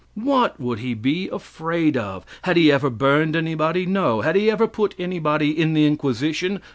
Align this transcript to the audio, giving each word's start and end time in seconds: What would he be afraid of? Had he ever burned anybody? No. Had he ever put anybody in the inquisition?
What 0.15 0.59
would 0.59 0.79
he 0.79 0.95
be 0.95 1.29
afraid 1.29 1.95
of? 1.95 2.25
Had 2.41 2.57
he 2.57 2.71
ever 2.71 2.89
burned 2.89 3.35
anybody? 3.35 3.85
No. 3.85 4.21
Had 4.21 4.35
he 4.35 4.49
ever 4.49 4.65
put 4.67 4.95
anybody 4.97 5.51
in 5.51 5.75
the 5.75 5.85
inquisition? 5.85 6.59